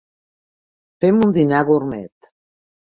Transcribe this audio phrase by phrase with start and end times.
[1.05, 2.35] Fem un dinar gurmet.